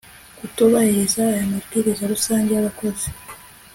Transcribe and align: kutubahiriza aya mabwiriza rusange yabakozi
kutubahiriza 0.39 1.21
aya 1.33 1.45
mabwiriza 1.51 2.03
rusange 2.13 2.51
yabakozi 2.53 3.07